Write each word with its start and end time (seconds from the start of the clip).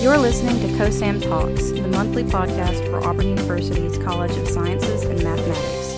You're 0.00 0.16
listening 0.16 0.60
to 0.60 0.68
COSAM 0.76 1.20
Talks, 1.20 1.72
the 1.72 1.88
monthly 1.88 2.22
podcast 2.22 2.88
for 2.88 3.04
Auburn 3.04 3.30
University's 3.30 3.98
College 3.98 4.30
of 4.30 4.46
Sciences 4.46 5.02
and 5.02 5.20
Mathematics. 5.24 5.96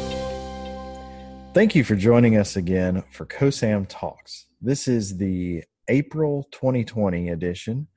Thank 1.53 1.75
you 1.75 1.85
for 1.85 1.95
joining 1.95 2.39
us 2.39 2.57
again 2.57 3.05
for 3.11 3.27
COSAM 3.27 3.85
Talks. 3.91 4.47
This 4.63 4.89
is 4.89 5.19
the 5.19 5.65
April 5.89 6.49
2020 6.51 7.29
edition, 7.29 7.89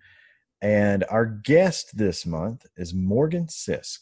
and 0.61 1.05
our 1.09 1.25
guest 1.25 1.95
this 1.97 2.25
month 2.25 2.65
is 2.75 2.93
Morgan 2.93 3.47
Sisk. 3.47 3.99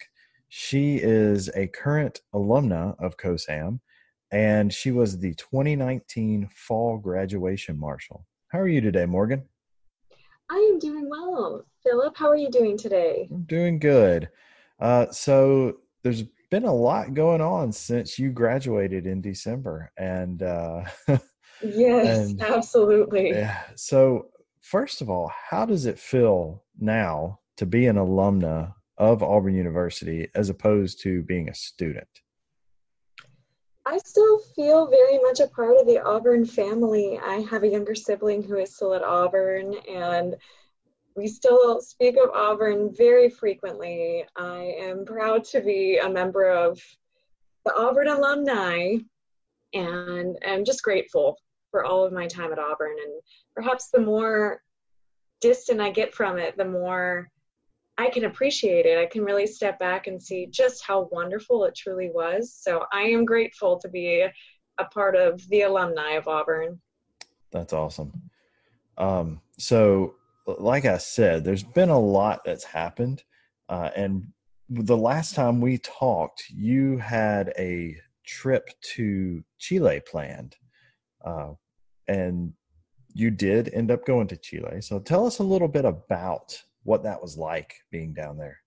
She 0.50 0.96
is 0.96 1.52
a 1.56 1.68
current 1.68 2.22
alumna 2.34 2.96
of 2.98 3.18
COSAM, 3.18 3.80
and 4.32 4.74
she 4.74 4.90
was 4.90 5.20
the 5.20 5.36
2019 5.36 6.50
Fall 6.52 6.98
Graduation 6.98 7.80
Marshal. 7.80 8.26
How 8.48 8.58
are 8.58 8.68
you 8.68 8.82
today, 8.82 9.06
Morgan? 9.06 9.44
I 10.52 10.58
am 10.74 10.80
doing 10.80 11.10
well. 11.10 11.64
Philip, 11.82 12.18
how 12.18 12.28
are 12.28 12.36
you 12.36 12.52
doing 12.52 12.78
today? 12.78 13.30
I'm 13.32 13.44
doing 13.44 13.80
good. 13.80 14.28
Uh, 14.82 15.10
so 15.12 15.78
there's 16.04 16.24
been 16.50 16.66
a 16.66 16.74
lot 16.74 17.14
going 17.14 17.40
on 17.40 17.72
since 17.72 18.20
you 18.20 18.32
graduated 18.32 19.08
in 19.08 19.22
December, 19.22 19.94
and 19.98 20.44
uh, 20.44 20.84
yes, 21.64 22.32
and, 22.32 22.42
absolutely. 22.42 23.30
Yeah. 23.30 23.62
So 23.76 24.26
first 24.60 25.02
of 25.02 25.10
all, 25.10 25.32
how 25.50 25.66
does 25.66 25.86
it 25.86 25.98
feel 25.98 26.66
now 26.78 27.40
to 27.56 27.66
be 27.66 27.88
an 27.88 27.96
alumna 27.96 28.74
of 28.98 29.24
Auburn 29.24 29.56
University 29.56 30.28
as 30.36 30.50
opposed 30.50 31.02
to 31.04 31.24
being 31.24 31.48
a 31.48 31.56
student? 31.56 32.10
I 33.92 33.98
still 33.98 34.40
feel 34.56 34.88
very 34.88 35.18
much 35.18 35.42
a 35.42 35.48
part 35.48 35.76
of 35.78 35.86
the 35.86 36.00
Auburn 36.00 36.46
family. 36.46 37.20
I 37.22 37.46
have 37.52 37.64
a 37.64 37.68
younger 37.68 37.94
sibling 37.94 38.42
who 38.42 38.56
is 38.56 38.74
still 38.74 38.94
at 38.94 39.04
Auburn, 39.04 39.76
and 39.86 40.38
we 41.18 41.28
still 41.28 41.82
speak 41.82 42.16
of 42.16 42.30
Auburn 42.30 42.96
very 42.96 43.30
frequently. 43.30 44.26
I 44.38 44.76
am 44.80 45.04
proud 45.04 45.44
to 45.46 45.60
be 45.60 45.98
a 45.98 46.10
member 46.10 46.50
of 46.50 46.80
the 47.66 47.76
Auburn 47.76 48.08
alumni, 48.08 48.96
and 49.74 50.38
I'm 50.48 50.64
just 50.64 50.84
grateful 50.84 51.38
for 51.70 51.84
all 51.84 52.06
of 52.06 52.14
my 52.14 52.28
time 52.28 52.54
at 52.54 52.60
Auburn. 52.60 52.96
And 52.98 53.22
perhaps 53.54 53.90
the 53.90 54.00
more 54.00 54.62
distant 55.42 55.82
I 55.82 55.92
get 55.92 56.14
from 56.14 56.38
it, 56.38 56.56
the 56.56 56.64
more 56.64 57.30
I 58.02 58.10
can 58.10 58.26
appreciate 58.26 58.88
it. 58.88 58.98
I 58.98 59.06
can 59.06 59.24
really 59.24 59.46
step 59.46 59.78
back 59.78 60.08
and 60.08 60.22
see 60.22 60.48
just 60.48 60.84
how 60.84 61.08
wonderful 61.12 61.66
it 61.66 61.76
truly 61.76 62.10
was. 62.12 62.52
So 62.52 62.86
I 62.92 63.02
am 63.04 63.26
grateful 63.26 63.78
to 63.78 63.88
be 63.88 64.26
a 64.80 64.86
part 64.86 65.16
of 65.16 65.48
the 65.50 65.62
alumni 65.62 66.14
of 66.14 66.28
Auburn. 66.28 66.82
That's 67.52 67.74
awesome. 67.74 68.12
Um, 68.98 69.40
so, 69.60 70.16
like 70.48 70.86
I 70.86 70.98
said, 70.98 71.44
there's 71.44 71.62
been 71.62 71.90
a 71.90 72.00
lot 72.00 72.42
that's 72.44 72.64
happened. 72.64 73.24
Uh, 73.70 73.92
and 73.96 74.26
the 74.68 74.98
last 74.98 75.36
time 75.36 75.62
we 75.62 75.78
talked, 75.78 76.46
you 76.50 76.98
had 76.98 77.54
a 77.56 77.96
trip 78.26 78.72
to 78.96 79.44
Chile 79.60 80.02
planned. 80.10 80.56
Uh, 81.24 81.52
and 82.08 82.54
you 83.14 83.30
did 83.30 83.70
end 83.76 83.92
up 83.92 84.08
going 84.08 84.28
to 84.30 84.38
Chile. 84.38 84.82
So, 84.82 84.98
tell 84.98 85.28
us 85.28 85.38
a 85.38 85.44
little 85.44 85.68
bit 85.68 85.86
about 85.86 86.64
what 86.84 87.04
that 87.04 87.22
was 87.22 87.38
like 87.38 87.76
being 87.92 88.14
down 88.14 88.38
there. 88.38 88.60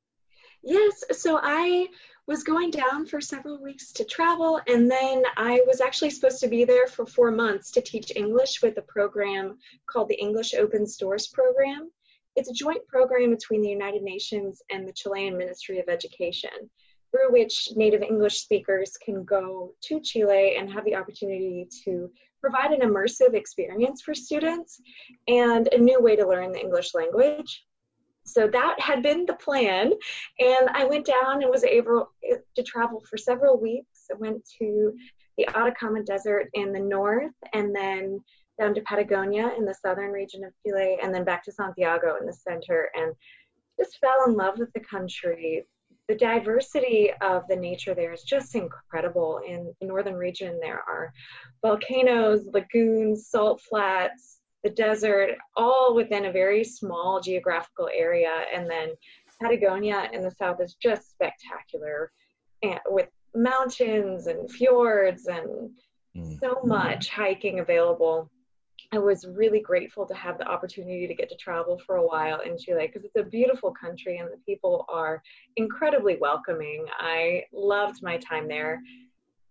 Yes, 0.63 1.05
so 1.13 1.41
I 1.43 1.89
was 2.27 2.43
going 2.43 2.71
down 2.71 3.05
for 3.05 3.21
several 3.21 3.63
weeks 3.63 3.93
to 3.93 4.05
travel, 4.05 4.61
and 4.67 4.91
then 4.91 5.23
I 5.37 5.63
was 5.67 5.83
actually 5.83 6.09
supposed 6.11 6.41
to 6.41 6.49
be 6.49 6.65
there 6.65 6.87
for 6.87 7.05
four 7.05 7.31
months 7.31 7.71
to 7.73 7.83
teach 7.83 8.13
English 8.17 8.63
with 8.63 8.79
a 8.79 8.83
program 8.83 9.59
called 9.87 10.09
the 10.09 10.19
English 10.19 10.55
Open 10.55 10.87
Doors 10.99 11.27
Program. 11.29 11.91
It's 12.35 12.49
a 12.49 12.55
joint 12.55 12.87
program 12.89 13.31
between 13.31 13.61
the 13.61 13.69
United 13.69 14.03
Nations 14.03 14.63
and 14.71 14.89
the 14.89 14.93
Chilean 14.95 15.37
Ministry 15.37 15.81
of 15.81 15.89
Education, 15.91 16.71
through 17.11 17.31
which 17.31 17.69
native 17.77 18.01
English 18.01 18.41
speakers 18.41 18.97
can 19.05 19.23
go 19.25 19.75
to 19.83 20.01
Chile 20.01 20.57
and 20.57 20.73
have 20.73 20.87
the 20.87 20.97
opportunity 20.97 21.69
to 21.85 22.11
provide 22.41 22.73
an 22.73 22.81
immersive 22.81 23.35
experience 23.35 24.01
for 24.01 24.15
students 24.15 24.81
and 25.29 25.69
a 25.73 25.79
new 25.79 26.01
way 26.01 26.17
to 26.17 26.27
learn 26.27 26.53
the 26.53 26.61
English 26.61 26.95
language 26.95 27.65
so 28.25 28.49
that 28.49 28.81
had 28.81 29.03
been 29.03 29.27
the 29.27 29.35
plan. 29.35 29.93
And 30.39 30.69
i 30.71 30.85
went 30.85 31.07
down 31.07 31.43
and 31.43 31.51
was 31.51 31.65
able 31.65 32.11
eh, 32.29 32.37
to 32.57 32.63
travel 32.63 33.03
for 33.09 33.17
several 33.17 33.61
weeks. 33.61 34.07
I 34.11 34.17
went 34.19 34.43
to 34.59 34.95
the 35.37 35.49
atacama 35.55 36.03
desert 36.03 36.49
in 36.55 36.73
the 36.73 36.81
north 36.81 37.33
and 37.53 37.75
then 37.75 38.21
down 38.59 38.75
to 38.75 38.81
patagonia 38.83 39.53
in 39.59 39.65
the 39.65 39.75
southern 39.75 40.13
region 40.13 40.45
of 40.45 40.53
chile 40.65 40.97
and 41.03 41.13
then 41.13 41.25
back 41.25 41.43
to 41.45 41.53
santiago 41.53 42.17
in 42.21 42.27
the 42.27 42.33
center 42.33 42.89
and 42.95 43.13
just 43.79 43.99
fell 43.99 44.25
in 44.29 44.35
love 44.35 44.59
with 44.59 44.73
the 44.73 44.81
country. 44.81 45.65
The 46.07 46.15
diversity 46.15 47.11
of 47.23 47.45
the 47.49 47.57
nature 47.57 47.95
there 47.95 48.13
is 48.13 48.23
just 48.23 48.55
incredible. 48.55 49.41
In 49.47 49.75
the 49.81 49.87
northern 49.87 50.15
region 50.15 50.59
there 50.61 50.83
are 50.89 51.13
volcanoes 51.63 52.47
lagoons 52.53 53.29
salt 53.29 53.61
flats 53.63 54.41
the 54.65 54.71
desert, 54.71 55.37
all 55.57 55.95
within 55.95 56.25
a 56.25 56.33
very 56.33 56.65
small 56.65 57.21
geographical 57.21 57.89
area. 57.95 58.33
And 58.53 58.69
then 58.69 58.89
Patagonia 59.41 60.09
in 60.13 60.23
the 60.23 60.31
south 60.31 60.61
is 60.61 60.75
just 60.83 61.11
spectacular 61.11 62.11
and 62.63 62.81
with 62.87 63.09
mountains 63.35 64.27
and 64.27 64.51
fjords 64.51 65.27
and 65.27 65.71
mm. 66.17 66.41
so 66.41 66.61
much 66.65 67.11
hiking 67.11 67.61
available. 67.61 68.31
I 68.93 68.99
was 68.99 69.27
really 69.27 69.61
grateful 69.61 70.07
to 70.07 70.15
have 70.15 70.39
the 70.39 70.47
opportunity 70.47 71.07
to 71.07 71.15
get 71.15 71.29
to 71.31 71.37
travel 71.37 71.81
for 71.85 71.97
a 71.97 72.07
while 72.07 72.41
in 72.41 72.57
Chile 72.57 72.87
because 72.87 73.05
it's 73.05 73.17
a 73.17 73.29
beautiful 73.29 73.73
country 73.73 74.19
and 74.19 74.29
the 74.29 74.39
people 74.47 74.87
are 74.89 75.23
incredibly 75.57 76.17
welcoming. 76.17 76.87
I 76.99 77.45
loved 77.53 78.03
my 78.03 78.19
time 78.19 78.47
there, 78.47 78.81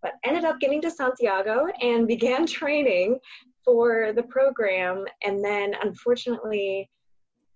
but 0.02 0.14
ended 0.24 0.46
up 0.46 0.60
getting 0.60 0.82
to 0.82 0.92
Santiago 0.92 1.68
and 1.82 2.08
began 2.16 2.48
training 2.48 3.20
for 3.64 4.14
the 4.14 4.24
program. 4.24 5.06
And 5.24 5.44
then, 5.44 5.74
unfortunately, 5.82 6.90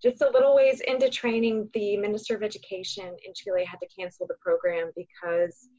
just 0.01 0.21
a 0.21 0.29
little 0.29 0.55
ways 0.55 0.81
into 0.81 1.09
training, 1.09 1.69
the 1.73 1.97
Minister 1.97 2.35
of 2.35 2.43
Education 2.43 3.15
in 3.25 3.33
Chile 3.33 3.65
had 3.65 3.77
to 3.77 3.87
cancel 3.99 4.27
the 4.27 4.35
program 4.35 4.91
because 4.95 5.69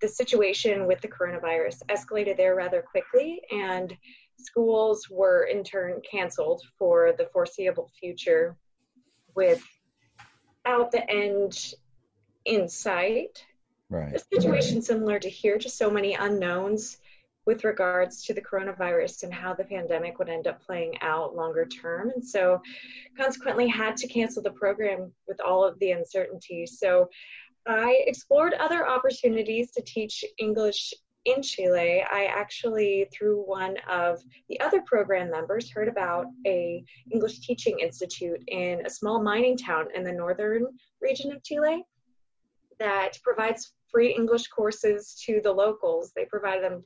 the 0.00 0.08
situation 0.08 0.86
with 0.86 1.00
the 1.00 1.08
coronavirus 1.08 1.78
escalated 1.88 2.36
there 2.36 2.56
rather 2.56 2.82
quickly, 2.82 3.40
and 3.50 3.96
schools 4.38 5.06
were 5.08 5.44
in 5.44 5.62
turn 5.62 6.00
canceled 6.08 6.62
for 6.78 7.12
the 7.16 7.28
foreseeable 7.32 7.88
future 7.98 8.56
without 9.34 9.62
the 10.90 11.08
end 11.08 11.74
in 12.44 12.68
sight. 12.68 13.44
Right. 13.88 14.14
A 14.14 14.18
situation 14.18 14.76
right. 14.76 14.84
similar 14.84 15.18
to 15.18 15.28
here, 15.28 15.58
just 15.58 15.78
so 15.78 15.90
many 15.90 16.14
unknowns 16.14 16.98
with 17.46 17.64
regards 17.64 18.22
to 18.24 18.34
the 18.34 18.40
coronavirus 18.40 19.24
and 19.24 19.34
how 19.34 19.54
the 19.54 19.64
pandemic 19.64 20.18
would 20.18 20.28
end 20.28 20.46
up 20.46 20.62
playing 20.64 20.94
out 21.00 21.34
longer 21.34 21.66
term. 21.66 22.10
And 22.14 22.24
so, 22.24 22.60
consequently, 23.16 23.66
had 23.68 23.96
to 23.98 24.06
cancel 24.06 24.42
the 24.42 24.52
program 24.52 25.12
with 25.26 25.40
all 25.40 25.64
of 25.64 25.78
the 25.78 25.92
uncertainty. 25.92 26.66
So, 26.66 27.08
I 27.66 28.02
explored 28.06 28.54
other 28.54 28.88
opportunities 28.88 29.70
to 29.72 29.82
teach 29.82 30.24
English 30.38 30.92
in 31.24 31.42
Chile. 31.42 32.02
I 32.02 32.24
actually, 32.24 33.08
through 33.12 33.42
one 33.42 33.76
of 33.88 34.20
the 34.48 34.60
other 34.60 34.82
program 34.82 35.30
members, 35.30 35.70
heard 35.70 35.88
about 35.88 36.26
a 36.46 36.82
English 37.12 37.40
teaching 37.40 37.78
institute 37.78 38.42
in 38.48 38.84
a 38.84 38.90
small 38.90 39.22
mining 39.22 39.56
town 39.56 39.86
in 39.94 40.02
the 40.02 40.12
northern 40.12 40.66
region 41.00 41.32
of 41.32 41.42
Chile 41.44 41.84
that 42.78 43.18
provides 43.22 43.72
free 43.90 44.12
English 44.12 44.48
courses 44.48 45.14
to 45.26 45.40
the 45.44 45.52
locals. 45.52 46.12
They 46.16 46.24
provide 46.24 46.62
them 46.62 46.84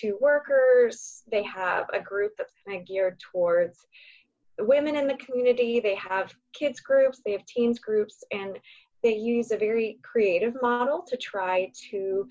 to 0.00 0.18
workers. 0.20 1.22
They 1.30 1.42
have 1.44 1.86
a 1.92 2.00
group 2.00 2.32
that's 2.36 2.52
kind 2.66 2.80
of 2.80 2.86
geared 2.86 3.20
towards 3.20 3.86
women 4.58 4.96
in 4.96 5.06
the 5.06 5.16
community. 5.16 5.80
They 5.80 5.96
have 5.96 6.34
kids 6.52 6.80
groups, 6.80 7.20
they 7.24 7.32
have 7.32 7.46
teens 7.46 7.78
groups, 7.78 8.24
and 8.32 8.58
they 9.02 9.14
use 9.14 9.52
a 9.52 9.56
very 9.56 9.98
creative 10.02 10.54
model 10.60 11.04
to 11.08 11.16
try 11.16 11.70
to 11.90 12.28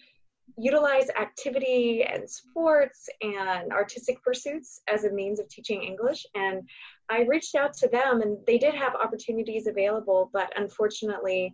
utilize 0.57 1.09
activity 1.19 2.03
and 2.03 2.29
sports 2.29 3.09
and 3.21 3.71
artistic 3.71 4.21
pursuits 4.23 4.81
as 4.87 5.03
a 5.03 5.11
means 5.11 5.39
of 5.39 5.47
teaching 5.49 5.83
English. 5.83 6.25
And 6.35 6.63
I 7.09 7.21
reached 7.21 7.55
out 7.55 7.73
to 7.77 7.87
them, 7.87 8.21
and 8.21 8.37
they 8.45 8.57
did 8.57 8.73
have 8.73 8.95
opportunities 8.95 9.67
available, 9.67 10.29
but 10.33 10.51
unfortunately, 10.57 11.53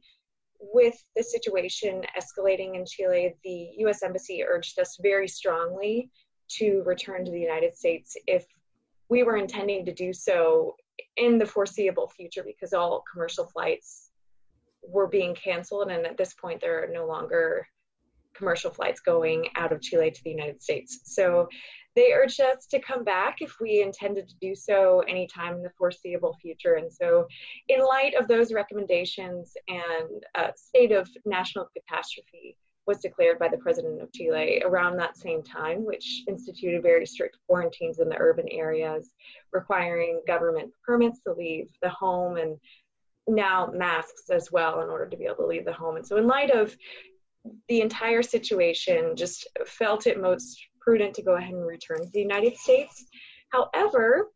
with 0.72 0.96
the 1.16 1.24
situation 1.24 2.04
escalating 2.18 2.76
in 2.76 2.86
Chile, 2.86 3.36
the 3.44 3.70
US 3.86 4.04
Embassy 4.04 4.44
urged 4.44 4.80
us 4.80 4.98
very 5.02 5.28
strongly 5.28 6.10
to 6.50 6.84
return 6.86 7.26
to 7.26 7.32
the 7.32 7.40
United 7.40 7.76
States 7.76 8.16
if 8.28 8.46
we 9.10 9.24
were 9.24 9.38
intending 9.38 9.86
to 9.86 9.94
do 9.94 10.14
so 10.14 10.76
in 11.18 11.38
the 11.38 11.46
foreseeable 11.46 12.08
future 12.08 12.44
because 12.44 12.74
all 12.74 13.04
commercial 13.12 13.46
flights 13.46 14.10
were 14.88 15.08
being 15.08 15.36
canceled. 15.36 15.90
And 15.90 16.06
at 16.06 16.18
this 16.18 16.34
point, 16.34 16.62
there 16.62 16.84
are 16.84 16.88
no 16.88 17.06
longer 17.08 17.68
commercial 18.34 18.72
flights 18.72 19.02
going 19.02 19.48
out 19.56 19.72
of 19.72 19.82
Chile 19.82 20.12
to 20.12 20.24
the 20.24 20.32
United 20.32 20.62
States. 20.62 21.02
So 21.06 21.48
they 21.96 22.14
urged 22.14 22.42
us 22.42 22.66
to 22.68 22.80
come 22.80 23.04
back 23.04 23.38
if 23.42 23.60
we 23.60 23.82
intended 23.82 24.28
to 24.28 24.36
do 24.42 24.56
so 24.56 25.02
anytime 25.08 25.56
in 25.56 25.64
the 25.64 25.72
foreseeable 25.78 26.36
future. 26.42 26.76
And 26.76 26.92
so, 26.92 27.28
in 27.68 27.80
light 27.82 28.16
of 28.16 28.28
those 28.28 28.54
recommendations 28.54 29.54
and 29.68 30.24
a 30.36 30.52
state 30.56 30.92
of 30.92 31.10
national 31.26 31.68
catastrophe 31.76 32.58
was 32.86 33.00
declared 33.00 33.40
by 33.40 33.48
the 33.48 33.58
president 33.58 34.02
of 34.02 34.12
Chile 34.12 34.62
around 34.66 34.98
that 34.98 35.18
same 35.18 35.42
time, 35.42 35.86
which 35.86 36.24
instituted 36.28 36.84
very 36.84 37.06
strict 37.06 37.38
quarantines 37.48 38.00
in 38.00 38.10
the 38.10 38.18
urban 38.20 38.48
areas, 38.50 39.14
requiring 39.54 40.22
government 40.28 40.72
permits 40.86 41.22
to 41.22 41.34
leave 41.34 41.70
the 41.82 41.90
home 41.90 42.38
and 42.38 42.58
now 43.28 43.72
masks 43.74 44.30
as 44.30 44.52
well 44.52 44.82
in 44.82 44.90
order 44.90 45.08
to 45.08 45.16
be 45.16 45.26
able 45.26 45.36
to 45.36 45.46
leave 45.46 45.66
the 45.66 45.74
home. 45.74 45.96
And 45.96 46.06
so, 46.06 46.18
in 46.18 46.28
light 46.28 46.52
of 46.52 46.76
the 47.68 47.82
entire 47.82 48.24
situation, 48.24 49.16
just 49.16 49.48
felt 49.66 50.08
it 50.08 50.20
most 50.20 50.60
prudent 50.84 51.16
to 51.16 51.24
go 51.24 51.36
ahead 51.36 51.54
and 51.54 51.66
return 51.66 52.02
to 52.02 52.10
the 52.12 52.20
United 52.20 52.58
States. 52.58 53.06
However, 53.50 54.32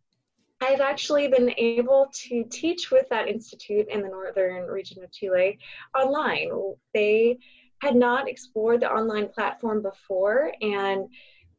I've 0.62 0.82
actually 0.82 1.28
been 1.28 1.54
able 1.58 2.10
to 2.28 2.44
teach 2.46 2.90
with 2.90 3.08
that 3.10 3.28
institute 3.28 3.88
in 3.90 4.02
the 4.02 4.10
northern 4.10 4.66
region 4.66 5.04
of 5.04 5.12
Chile 5.12 5.60
online. 5.96 6.50
They 6.94 7.38
had 7.82 7.96
not 7.96 8.28
explored 8.28 8.82
the 8.82 8.92
online 8.92 9.28
platform 9.28 9.84
before 9.84 10.52
and 10.62 11.08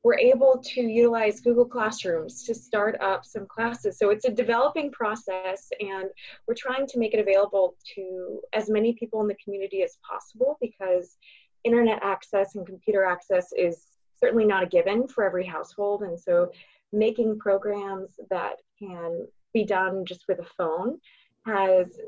were 0.02 0.18
able 0.18 0.62
to 0.64 0.80
utilize 0.80 1.40
Google 1.40 1.64
Classrooms 1.64 2.44
to 2.44 2.54
start 2.54 3.00
up 3.00 3.24
some 3.24 3.46
classes. 3.46 3.98
So 3.98 4.10
it's 4.10 4.24
a 4.24 4.30
developing 4.30 4.90
process, 4.90 5.68
and 5.80 6.08
we're 6.46 6.54
trying 6.54 6.86
to 6.88 6.98
make 6.98 7.14
it 7.14 7.20
available 7.20 7.76
to 7.94 8.40
as 8.52 8.70
many 8.70 8.94
people 8.94 9.20
in 9.20 9.28
the 9.28 9.36
community 9.42 9.82
as 9.82 9.98
possible 10.08 10.56
because 10.60 11.16
internet 11.64 12.00
access 12.02 12.54
and 12.54 12.66
computer 12.66 13.04
access 13.04 13.52
is 13.56 13.84
certainly 14.18 14.44
not 14.44 14.62
a 14.62 14.66
given 14.66 15.06
for 15.08 15.24
every 15.24 15.46
household. 15.46 16.02
And 16.02 16.18
so 16.18 16.50
making 16.92 17.38
programs 17.38 18.18
that 18.30 18.56
can 18.78 19.26
be 19.52 19.64
done 19.64 20.04
just 20.04 20.24
with 20.28 20.38
a 20.40 20.46
phone 20.56 20.98
has 21.46 21.98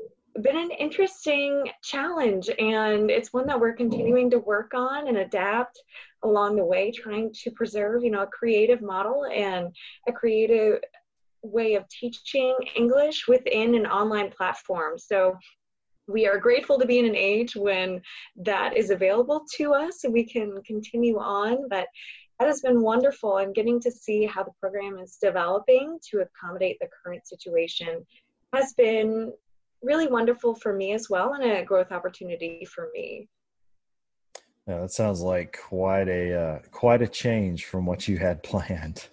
been 0.41 0.57
an 0.57 0.71
interesting 0.71 1.69
challenge 1.83 2.49
and 2.57 3.11
it's 3.11 3.33
one 3.33 3.45
that 3.47 3.59
we're 3.59 3.73
continuing 3.73 4.29
to 4.29 4.39
work 4.39 4.73
on 4.73 5.07
and 5.09 5.17
adapt 5.17 5.81
along 6.23 6.55
the 6.55 6.63
way 6.63 6.89
trying 6.89 7.33
to 7.33 7.51
preserve 7.51 8.03
you 8.03 8.11
know 8.11 8.21
a 8.21 8.27
creative 8.27 8.81
model 8.81 9.25
and 9.25 9.75
a 10.07 10.11
creative 10.11 10.79
way 11.43 11.73
of 11.73 11.85
teaching 11.89 12.55
english 12.75 13.27
within 13.27 13.75
an 13.75 13.85
online 13.85 14.31
platform 14.31 14.97
so 14.97 15.37
we 16.11 16.27
are 16.27 16.37
grateful 16.37 16.77
to 16.79 16.85
be 16.85 16.99
in 16.99 17.05
an 17.05 17.15
age 17.15 17.55
when 17.55 18.01
that 18.35 18.75
is 18.75 18.89
available 18.89 19.45
to 19.55 19.73
us 19.73 20.03
and 20.03 20.13
we 20.13 20.23
can 20.23 20.61
continue 20.63 21.17
on 21.17 21.67
but 21.69 21.87
that 22.41 22.47
has 22.47 22.61
been 22.61 22.81
wonderful. 22.81 23.37
And 23.37 23.53
getting 23.53 23.79
to 23.81 23.91
see 23.91 24.25
how 24.25 24.41
the 24.41 24.51
program 24.59 24.97
is 24.97 25.19
developing 25.21 25.99
to 26.09 26.21
accommodate 26.21 26.77
the 26.81 26.87
current 27.03 27.27
situation. 27.27 28.03
Has 28.51 28.73
been 28.73 29.31
really 29.83 30.07
wonderful 30.07 30.55
for 30.55 30.73
me 30.73 30.93
as 30.93 31.07
well 31.07 31.33
and 31.33 31.43
a 31.43 31.63
growth 31.63 31.91
opportunity 31.91 32.65
for 32.65 32.89
me. 32.95 33.29
Yeah 34.67 34.79
that 34.79 34.91
sounds 34.91 35.21
like 35.21 35.59
quite 35.69 36.07
a 36.07 36.33
uh, 36.33 36.59
quite 36.71 37.03
a 37.03 37.07
change 37.07 37.65
from 37.65 37.85
what 37.85 38.07
you 38.07 38.17
had 38.17 38.41
planned. 38.51 39.07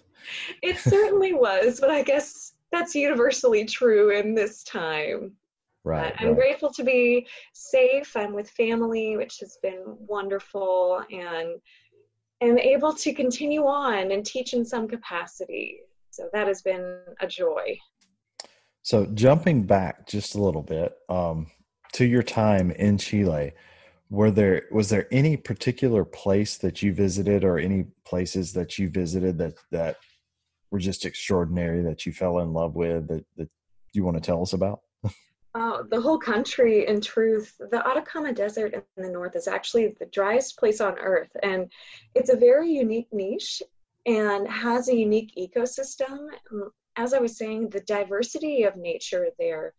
It 0.63 0.77
certainly 0.77 1.33
was 1.33 1.79
but 1.79 1.89
i 1.89 2.03
guess 2.03 2.53
that's 2.71 2.93
universally 2.93 3.65
true 3.65 4.11
in 4.11 4.35
this 4.35 4.63
time 4.63 5.31
Right. 5.89 6.13
I'm 6.19 6.27
right. 6.27 6.35
grateful 6.35 6.71
to 6.73 6.83
be 6.83 7.25
safe. 7.53 8.15
I'm 8.15 8.33
with 8.33 8.47
family, 8.51 9.17
which 9.17 9.39
has 9.39 9.57
been 9.63 9.83
wonderful, 10.07 11.03
and 11.11 11.59
am 12.41 12.59
able 12.59 12.93
to 12.93 13.11
continue 13.11 13.65
on 13.65 14.11
and 14.11 14.23
teach 14.23 14.53
in 14.53 14.63
some 14.63 14.87
capacity. 14.87 15.79
So 16.11 16.29
that 16.31 16.47
has 16.47 16.61
been 16.61 16.99
a 17.21 17.27
joy. 17.27 17.77
So 18.83 19.07
jumping 19.07 19.63
back 19.63 20.07
just 20.07 20.35
a 20.35 20.41
little 20.41 20.61
bit 20.61 20.95
um, 21.09 21.47
to 21.93 22.05
your 22.05 22.23
time 22.23 22.69
in 22.69 22.99
Chile, 22.99 23.53
were 24.11 24.29
there 24.29 24.67
was 24.71 24.89
there 24.89 25.07
any 25.11 25.37
particular 25.37 26.05
place 26.05 26.57
that 26.57 26.83
you 26.83 26.93
visited 26.93 27.43
or 27.43 27.57
any 27.57 27.87
places 28.05 28.53
that 28.53 28.77
you 28.77 28.89
visited 28.89 29.39
that 29.39 29.55
that 29.71 29.97
were 30.69 30.79
just 30.79 31.03
extraordinary 31.03 31.81
that 31.81 32.05
you 32.05 32.13
fell 32.13 32.39
in 32.39 32.53
love 32.53 32.75
with 32.75 33.07
that 33.07 33.25
that 33.37 33.49
you 33.93 34.03
want 34.03 34.17
to 34.17 34.21
tell 34.21 34.43
us 34.43 34.53
about? 34.53 34.81
Uh, 35.59 35.83
the 35.89 35.99
whole 35.99 36.17
country, 36.17 36.87
in 36.87 37.01
truth, 37.01 37.59
the 37.69 37.85
Atacama 37.85 38.31
Desert 38.31 38.73
in 38.73 39.03
the 39.03 39.09
north 39.09 39.35
is 39.35 39.45
actually 39.45 39.93
the 39.99 40.05
driest 40.05 40.57
place 40.57 40.79
on 40.79 40.97
earth, 40.97 41.35
and 41.43 41.69
it's 42.15 42.29
a 42.29 42.37
very 42.37 42.71
unique 42.71 43.09
niche 43.11 43.61
and 44.05 44.47
has 44.47 44.87
a 44.87 44.95
unique 44.95 45.33
ecosystem. 45.37 46.29
As 46.95 47.13
I 47.13 47.19
was 47.19 47.37
saying, 47.37 47.69
the 47.69 47.81
diversity 47.81 48.63
of 48.63 48.77
nature 48.77 49.27
there 49.37 49.73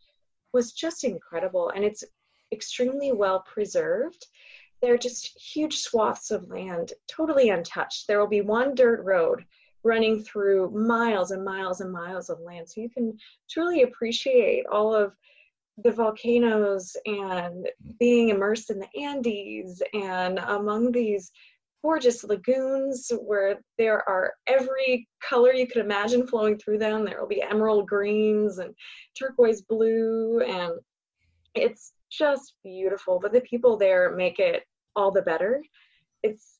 was 0.52 0.72
just 0.72 1.02
incredible, 1.02 1.70
and 1.70 1.82
it's 1.82 2.04
extremely 2.52 3.12
well 3.12 3.42
preserved. 3.50 4.26
There 4.82 4.92
are 4.92 4.98
just 4.98 5.28
huge 5.28 5.78
swaths 5.78 6.30
of 6.30 6.50
land 6.50 6.92
totally 7.08 7.48
untouched. 7.48 8.06
There 8.06 8.20
will 8.20 8.26
be 8.26 8.42
one 8.42 8.74
dirt 8.74 9.02
road 9.02 9.46
running 9.82 10.22
through 10.22 10.72
miles 10.72 11.30
and 11.30 11.42
miles 11.42 11.80
and 11.80 11.90
miles 11.90 12.28
of 12.28 12.38
land, 12.40 12.68
so 12.68 12.82
you 12.82 12.90
can 12.90 13.16
truly 13.48 13.80
appreciate 13.82 14.66
all 14.66 14.94
of 14.94 15.16
the 15.82 15.92
volcanoes 15.92 16.96
and 17.06 17.68
being 17.98 18.30
immersed 18.30 18.70
in 18.70 18.78
the 18.78 19.00
Andes 19.00 19.82
and 19.94 20.38
among 20.38 20.92
these 20.92 21.30
gorgeous 21.82 22.24
lagoons 22.24 23.10
where 23.22 23.58
there 23.78 24.06
are 24.08 24.34
every 24.46 25.08
color 25.22 25.52
you 25.52 25.66
could 25.66 25.84
imagine 25.84 26.26
flowing 26.26 26.58
through 26.58 26.78
them. 26.78 27.04
There 27.04 27.20
will 27.20 27.28
be 27.28 27.42
emerald 27.42 27.88
greens 27.88 28.58
and 28.58 28.74
turquoise 29.18 29.62
blue, 29.62 30.40
and 30.40 30.74
it's 31.54 31.92
just 32.10 32.54
beautiful. 32.62 33.18
But 33.20 33.32
the 33.32 33.40
people 33.42 33.76
there 33.76 34.14
make 34.14 34.38
it 34.38 34.64
all 34.94 35.10
the 35.10 35.22
better. 35.22 35.62
It's 36.22 36.58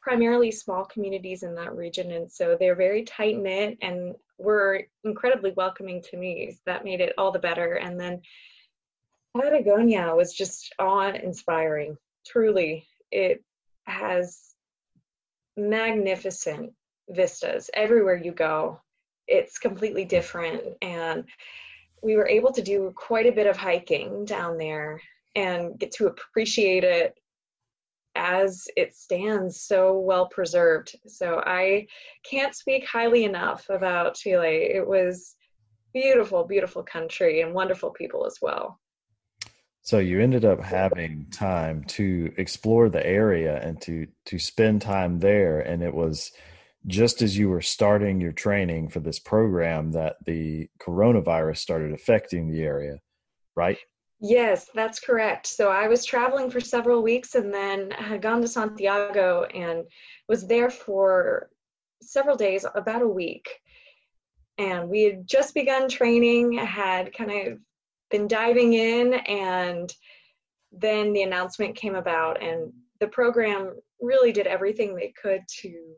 primarily 0.00 0.50
small 0.50 0.84
communities 0.84 1.42
in 1.42 1.54
that 1.56 1.74
region, 1.74 2.12
and 2.12 2.30
so 2.30 2.56
they're 2.58 2.76
very 2.76 3.02
tight 3.02 3.38
knit 3.38 3.78
and 3.82 4.14
were 4.42 4.82
incredibly 5.04 5.52
welcoming 5.52 6.02
to 6.02 6.16
me. 6.16 6.56
That 6.66 6.84
made 6.84 7.00
it 7.00 7.14
all 7.16 7.32
the 7.32 7.38
better. 7.38 7.74
And 7.74 7.98
then 7.98 8.20
Patagonia 9.36 10.14
was 10.14 10.34
just 10.34 10.74
awe 10.78 11.08
inspiring. 11.08 11.96
Truly, 12.26 12.86
it 13.10 13.42
has 13.86 14.54
magnificent 15.56 16.72
vistas 17.08 17.70
everywhere 17.74 18.16
you 18.16 18.32
go. 18.32 18.80
It's 19.26 19.58
completely 19.58 20.04
different. 20.04 20.62
And 20.82 21.24
we 22.02 22.16
were 22.16 22.28
able 22.28 22.52
to 22.52 22.62
do 22.62 22.92
quite 22.96 23.26
a 23.26 23.32
bit 23.32 23.46
of 23.46 23.56
hiking 23.56 24.24
down 24.24 24.58
there 24.58 25.00
and 25.34 25.78
get 25.78 25.92
to 25.92 26.06
appreciate 26.08 26.84
it 26.84 27.16
as 28.14 28.66
it 28.76 28.94
stands 28.94 29.62
so 29.62 29.98
well 29.98 30.26
preserved. 30.26 30.96
So 31.06 31.42
I 31.46 31.86
can't 32.28 32.54
speak 32.54 32.86
highly 32.86 33.24
enough 33.24 33.68
about 33.70 34.14
Chile. 34.14 34.68
It 34.74 34.86
was 34.86 35.34
beautiful, 35.92 36.44
beautiful 36.44 36.82
country 36.82 37.40
and 37.40 37.54
wonderful 37.54 37.90
people 37.90 38.26
as 38.26 38.38
well. 38.40 38.78
So 39.82 39.98
you 39.98 40.20
ended 40.20 40.44
up 40.44 40.60
having 40.60 41.26
time 41.32 41.84
to 41.84 42.32
explore 42.36 42.88
the 42.88 43.04
area 43.04 43.60
and 43.60 43.80
to 43.82 44.06
to 44.26 44.38
spend 44.38 44.82
time 44.82 45.18
there 45.18 45.60
and 45.60 45.82
it 45.82 45.92
was 45.92 46.30
just 46.86 47.22
as 47.22 47.36
you 47.36 47.48
were 47.48 47.60
starting 47.60 48.20
your 48.20 48.32
training 48.32 48.88
for 48.88 49.00
this 49.00 49.18
program 49.18 49.92
that 49.92 50.16
the 50.24 50.68
coronavirus 50.80 51.58
started 51.58 51.92
affecting 51.92 52.50
the 52.50 52.62
area, 52.62 52.98
right? 53.54 53.78
Yes, 54.24 54.70
that's 54.72 55.00
correct. 55.00 55.48
So 55.48 55.68
I 55.68 55.88
was 55.88 56.04
traveling 56.04 56.48
for 56.48 56.60
several 56.60 57.02
weeks 57.02 57.34
and 57.34 57.52
then 57.52 57.90
had 57.90 58.22
gone 58.22 58.40
to 58.40 58.46
Santiago 58.46 59.42
and 59.52 59.84
was 60.28 60.46
there 60.46 60.70
for 60.70 61.50
several 62.00 62.36
days, 62.36 62.64
about 62.76 63.02
a 63.02 63.08
week. 63.08 63.48
And 64.58 64.88
we 64.88 65.02
had 65.02 65.26
just 65.26 65.54
begun 65.54 65.88
training, 65.88 66.52
had 66.52 67.12
kind 67.12 67.32
of 67.32 67.58
been 68.12 68.28
diving 68.28 68.74
in 68.74 69.14
and 69.14 69.92
then 70.70 71.12
the 71.12 71.22
announcement 71.22 71.74
came 71.74 71.96
about 71.96 72.40
and 72.40 72.72
the 73.00 73.08
program 73.08 73.74
really 74.00 74.30
did 74.30 74.46
everything 74.46 74.94
they 74.94 75.12
could 75.20 75.40
to 75.62 75.94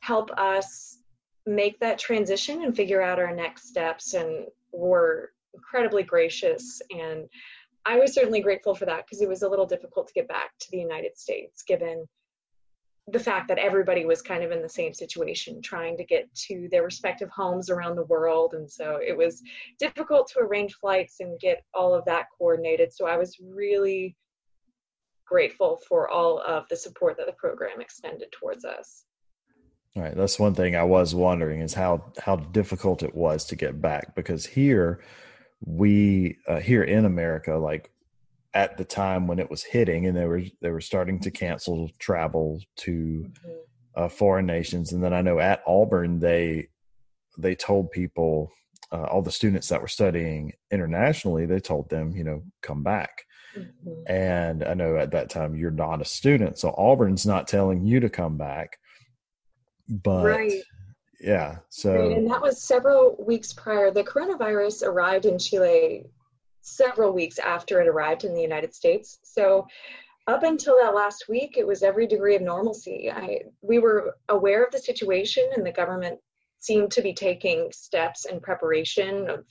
help 0.00 0.30
us 0.38 0.96
make 1.44 1.78
that 1.80 1.98
transition 1.98 2.64
and 2.64 2.74
figure 2.74 3.02
out 3.02 3.18
our 3.18 3.34
next 3.34 3.68
steps 3.68 4.14
and 4.14 4.46
were 4.72 5.32
incredibly 5.54 6.02
gracious 6.02 6.80
and 6.90 7.26
i 7.86 7.96
was 7.96 8.14
certainly 8.14 8.40
grateful 8.40 8.74
for 8.74 8.86
that 8.86 9.04
because 9.04 9.20
it 9.20 9.28
was 9.28 9.42
a 9.42 9.48
little 9.48 9.66
difficult 9.66 10.06
to 10.06 10.14
get 10.14 10.28
back 10.28 10.50
to 10.58 10.68
the 10.70 10.78
united 10.78 11.16
states 11.16 11.62
given 11.62 12.06
the 13.12 13.18
fact 13.18 13.48
that 13.48 13.58
everybody 13.58 14.04
was 14.04 14.22
kind 14.22 14.44
of 14.44 14.52
in 14.52 14.62
the 14.62 14.68
same 14.68 14.94
situation 14.94 15.60
trying 15.62 15.96
to 15.96 16.04
get 16.04 16.32
to 16.34 16.68
their 16.70 16.84
respective 16.84 17.30
homes 17.30 17.68
around 17.68 17.96
the 17.96 18.04
world 18.04 18.54
and 18.54 18.70
so 18.70 18.98
it 19.04 19.16
was 19.16 19.42
difficult 19.78 20.28
to 20.28 20.40
arrange 20.40 20.74
flights 20.74 21.16
and 21.20 21.40
get 21.40 21.64
all 21.74 21.94
of 21.94 22.04
that 22.04 22.26
coordinated 22.38 22.92
so 22.92 23.06
i 23.06 23.16
was 23.16 23.36
really 23.42 24.16
grateful 25.30 25.80
for 25.88 26.10
all 26.10 26.42
of 26.46 26.68
the 26.68 26.76
support 26.76 27.16
that 27.16 27.26
the 27.26 27.32
program 27.32 27.80
extended 27.80 28.30
towards 28.32 28.64
us. 28.64 29.04
All 29.96 30.02
right, 30.02 30.16
that's 30.16 30.38
one 30.38 30.54
thing 30.54 30.76
I 30.76 30.82
was 30.82 31.14
wondering 31.14 31.60
is 31.60 31.72
how 31.72 32.12
how 32.22 32.36
difficult 32.36 33.02
it 33.02 33.14
was 33.14 33.44
to 33.46 33.56
get 33.56 33.80
back 33.80 34.14
because 34.14 34.44
here 34.44 35.00
we 35.64 36.38
uh, 36.46 36.60
here 36.60 36.82
in 36.82 37.04
America, 37.04 37.54
like 37.54 37.90
at 38.54 38.76
the 38.76 38.84
time 38.84 39.26
when 39.26 39.38
it 39.38 39.50
was 39.50 39.62
hitting, 39.62 40.06
and 40.06 40.16
they 40.16 40.26
were 40.26 40.42
they 40.60 40.70
were 40.70 40.80
starting 40.80 41.20
to 41.20 41.30
cancel 41.30 41.90
travel 41.98 42.60
to 42.76 42.92
mm-hmm. 42.92 43.50
uh, 43.94 44.08
foreign 44.08 44.46
nations, 44.46 44.92
and 44.92 45.02
then 45.02 45.12
I 45.12 45.22
know 45.22 45.38
at 45.38 45.62
Auburn 45.66 46.18
they 46.18 46.68
they 47.38 47.54
told 47.54 47.90
people 47.90 48.50
uh, 48.92 49.04
all 49.04 49.22
the 49.22 49.30
students 49.30 49.68
that 49.68 49.80
were 49.80 49.88
studying 49.88 50.52
internationally, 50.70 51.46
they 51.46 51.60
told 51.60 51.88
them, 51.90 52.16
you 52.16 52.24
know, 52.24 52.42
come 52.60 52.82
back. 52.82 53.24
Mm-hmm. 53.56 54.12
And 54.12 54.64
I 54.64 54.74
know 54.74 54.96
at 54.96 55.12
that 55.12 55.30
time 55.30 55.54
you're 55.54 55.70
not 55.70 56.02
a 56.02 56.04
student, 56.04 56.58
so 56.58 56.70
Auburn's 56.70 57.26
not 57.26 57.48
telling 57.48 57.84
you 57.84 58.00
to 58.00 58.08
come 58.08 58.36
back 58.36 58.78
but 59.90 60.24
right. 60.24 60.62
Yeah 61.20 61.56
so 61.68 61.92
right. 61.92 62.16
and 62.16 62.30
that 62.30 62.40
was 62.40 62.62
several 62.62 63.16
weeks 63.24 63.52
prior. 63.52 63.90
The 63.90 64.04
coronavirus 64.04 64.86
arrived 64.86 65.26
in 65.26 65.38
chile 65.38 66.06
several 66.62 67.12
weeks 67.12 67.38
after 67.38 67.80
it 67.80 67.88
arrived 67.88 68.24
in 68.24 68.34
the 68.34 68.42
united 68.42 68.74
states. 68.74 69.18
So 69.22 69.66
up 70.26 70.42
until 70.42 70.76
that 70.76 70.94
last 70.94 71.26
week 71.28 71.56
it 71.56 71.66
was 71.66 71.82
every 71.82 72.06
degree 72.06 72.36
of 72.36 72.42
normalcy. 72.42 73.10
I 73.10 73.40
we 73.62 73.78
were 73.78 74.16
aware 74.28 74.64
of 74.64 74.72
the 74.72 74.78
situation 74.78 75.44
and 75.54 75.66
the 75.66 75.72
government 75.72 76.18
seemed 76.58 76.90
to 76.92 77.02
be 77.02 77.14
taking 77.14 77.70
steps 77.72 78.26
in 78.26 78.40
preparation 78.40 79.28
of 79.28 79.44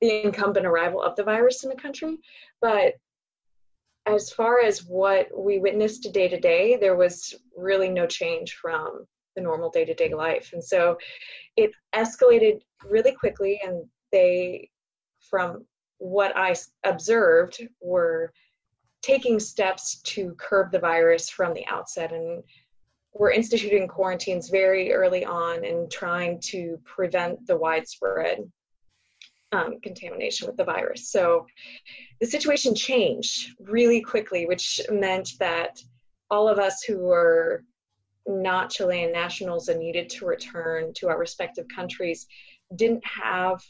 the 0.00 0.24
incumbent 0.24 0.66
arrival 0.66 1.02
of 1.02 1.14
the 1.16 1.24
virus 1.24 1.64
in 1.64 1.70
the 1.70 1.76
country. 1.76 2.18
But 2.60 2.94
as 4.06 4.30
far 4.30 4.60
as 4.60 4.84
what 4.84 5.28
we 5.36 5.58
witnessed 5.58 6.12
day 6.12 6.28
to 6.28 6.40
day 6.40 6.76
there 6.76 6.96
was 6.96 7.34
really 7.56 7.88
no 7.88 8.06
change 8.06 8.54
from 8.54 9.06
the 9.40 9.48
normal 9.48 9.70
day 9.70 9.84
to 9.84 9.94
day 9.94 10.12
life. 10.12 10.50
And 10.52 10.62
so 10.62 10.98
it 11.56 11.70
escalated 11.94 12.60
really 12.84 13.12
quickly, 13.12 13.60
and 13.64 13.84
they, 14.12 14.70
from 15.30 15.64
what 15.98 16.36
I 16.36 16.54
observed, 16.84 17.66
were 17.80 18.32
taking 19.02 19.40
steps 19.40 20.00
to 20.02 20.34
curb 20.38 20.72
the 20.72 20.78
virus 20.78 21.30
from 21.30 21.54
the 21.54 21.66
outset 21.66 22.12
and 22.12 22.42
were 23.14 23.30
instituting 23.30 23.88
quarantines 23.88 24.50
very 24.50 24.92
early 24.92 25.24
on 25.24 25.64
and 25.64 25.90
trying 25.90 26.38
to 26.40 26.78
prevent 26.84 27.46
the 27.46 27.56
widespread 27.56 28.38
um, 29.52 29.80
contamination 29.82 30.46
with 30.46 30.56
the 30.56 30.64
virus. 30.64 31.10
So 31.10 31.46
the 32.20 32.26
situation 32.26 32.74
changed 32.74 33.54
really 33.58 34.00
quickly, 34.00 34.46
which 34.46 34.80
meant 34.90 35.30
that 35.40 35.82
all 36.30 36.48
of 36.48 36.58
us 36.58 36.82
who 36.82 36.98
were 36.98 37.64
not 38.30 38.70
Chilean 38.70 39.12
nationals 39.12 39.68
and 39.68 39.80
needed 39.80 40.08
to 40.10 40.26
return 40.26 40.92
to 40.94 41.08
our 41.08 41.18
respective 41.18 41.66
countries 41.74 42.26
didn't 42.74 43.04
have 43.04 43.60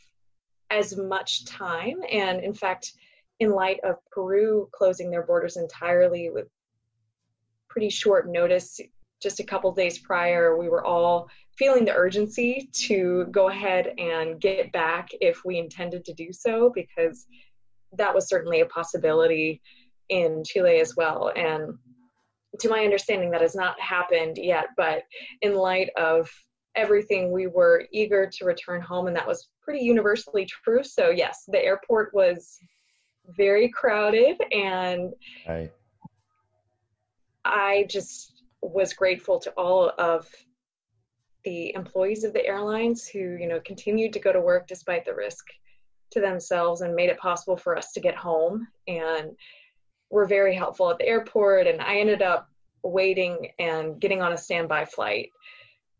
as 0.70 0.96
much 0.96 1.44
time. 1.46 1.96
And 2.10 2.42
in 2.42 2.54
fact, 2.54 2.92
in 3.40 3.50
light 3.50 3.80
of 3.84 3.96
Peru 4.12 4.68
closing 4.72 5.10
their 5.10 5.24
borders 5.24 5.56
entirely 5.56 6.30
with 6.30 6.46
pretty 7.68 7.88
short 7.88 8.28
notice, 8.28 8.80
just 9.22 9.40
a 9.40 9.44
couple 9.44 9.72
days 9.72 9.98
prior, 9.98 10.56
we 10.56 10.68
were 10.68 10.84
all 10.84 11.28
feeling 11.56 11.84
the 11.84 11.94
urgency 11.94 12.68
to 12.72 13.26
go 13.30 13.48
ahead 13.48 13.94
and 13.98 14.40
get 14.40 14.72
back 14.72 15.08
if 15.20 15.44
we 15.44 15.58
intended 15.58 16.04
to 16.04 16.14
do 16.14 16.32
so, 16.32 16.70
because 16.74 17.26
that 17.92 18.14
was 18.14 18.28
certainly 18.28 18.60
a 18.60 18.66
possibility 18.66 19.60
in 20.08 20.42
Chile 20.44 20.80
as 20.80 20.96
well. 20.96 21.32
And 21.34 21.78
to 22.59 22.69
my 22.69 22.80
understanding, 22.85 23.30
that 23.30 23.40
has 23.40 23.54
not 23.54 23.78
happened 23.80 24.38
yet. 24.38 24.69
But 24.76 25.04
in 25.42 25.54
light 25.54 25.90
of 25.97 26.30
everything, 26.75 27.33
we 27.33 27.47
were 27.47 27.87
eager 27.92 28.26
to 28.26 28.45
return 28.45 28.80
home, 28.80 29.07
and 29.07 29.16
that 29.16 29.26
was 29.26 29.49
pretty 29.62 29.80
universally 29.80 30.47
true. 30.47 30.83
So, 30.83 31.11
yes, 31.11 31.45
the 31.49 31.62
airport 31.64 32.12
was 32.14 32.59
very 33.37 33.69
crowded, 33.69 34.37
and 34.52 35.12
right. 35.49 35.73
I 37.45 37.87
just 37.88 38.42
was 38.62 38.92
grateful 38.92 39.38
to 39.40 39.50
all 39.52 39.92
of 39.99 40.28
the 41.45 41.75
employees 41.75 42.25
of 42.25 42.33
the 42.33 42.45
airlines 42.45 43.09
who, 43.09 43.19
you 43.19 43.47
know, 43.47 43.61
continued 43.64 44.12
to 44.12 44.21
go 44.21 44.33
to 44.33 44.40
work 44.40 44.66
despite 44.66 45.04
the 45.04 45.14
risk 45.14 45.47
to 46.11 46.21
themselves 46.21 46.83
and 46.83 46.95
made 46.95 47.09
it 47.09 47.19
possible 47.19 47.57
for 47.57 47.76
us 47.76 47.92
to 47.92 48.00
get 48.00 48.16
home 48.16 48.66
and 48.88 49.30
were 50.10 50.26
very 50.26 50.54
helpful 50.54 50.90
at 50.90 50.98
the 50.98 51.06
airport 51.06 51.66
and 51.66 51.80
I 51.80 51.98
ended 51.98 52.22
up 52.22 52.48
waiting 52.82 53.48
and 53.58 54.00
getting 54.00 54.22
on 54.22 54.32
a 54.32 54.38
standby 54.38 54.86
flight. 54.86 55.30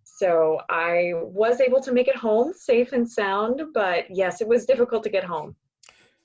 So 0.05 0.61
I 0.69 1.13
was 1.15 1.61
able 1.61 1.81
to 1.81 1.93
make 1.93 2.09
it 2.09 2.17
home 2.17 2.53
safe 2.55 2.93
and 2.93 3.09
sound, 3.09 3.63
but 3.73 4.05
yes, 4.11 4.41
it 4.41 4.49
was 4.49 4.67
difficult 4.67 5.03
to 5.05 5.11
get 5.11 5.25
home. 5.25 5.57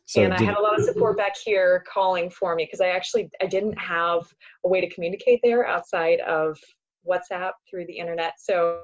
So 0.07 0.21
and 0.21 0.33
I 0.33 0.41
had 0.41 0.55
a 0.55 0.61
lot 0.61 0.77
of 0.77 0.85
support 0.85 1.17
back 1.17 1.33
here 1.35 1.83
calling 1.91 2.29
for 2.29 2.55
me 2.55 2.65
because 2.65 2.79
I 2.79 2.89
actually 2.89 3.29
I 3.41 3.47
didn't 3.47 3.77
have 3.79 4.21
a 4.63 4.69
way 4.69 4.79
to 4.79 4.89
communicate 4.89 5.39
there 5.43 5.65
outside 5.65 6.19
of 6.21 6.59
WhatsApp 7.07 7.53
through 7.69 7.87
the 7.87 7.97
internet. 7.97 8.33
So 8.37 8.81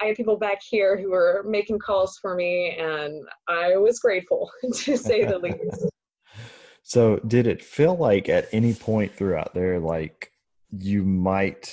I 0.00 0.06
had 0.06 0.16
people 0.16 0.38
back 0.38 0.60
here 0.62 0.98
who 0.98 1.10
were 1.10 1.44
making 1.46 1.78
calls 1.80 2.18
for 2.18 2.34
me, 2.34 2.76
and 2.78 3.26
I 3.48 3.76
was 3.76 3.98
grateful 3.98 4.50
to 4.72 4.96
say 4.96 5.24
the 5.24 5.38
least. 5.42 5.86
So, 6.88 7.18
did 7.18 7.46
it 7.46 7.62
feel 7.62 7.94
like 7.94 8.30
at 8.30 8.48
any 8.50 8.72
point 8.72 9.14
throughout 9.14 9.52
there, 9.52 9.78
like 9.78 10.32
you 10.70 11.04
might, 11.04 11.70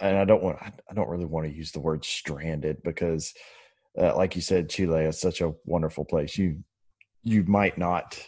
and 0.00 0.16
I 0.16 0.24
don't 0.24 0.40
want, 0.40 0.58
I 0.62 0.94
don't 0.94 1.08
really 1.08 1.24
want 1.24 1.48
to 1.48 1.52
use 1.52 1.72
the 1.72 1.80
word 1.80 2.04
stranded 2.04 2.80
because, 2.84 3.34
uh, 3.98 4.14
like 4.16 4.36
you 4.36 4.40
said, 4.40 4.70
Chile 4.70 5.02
is 5.02 5.20
such 5.20 5.40
a 5.40 5.54
wonderful 5.64 6.04
place. 6.04 6.38
You, 6.38 6.62
you 7.24 7.42
might 7.42 7.76
not 7.76 8.24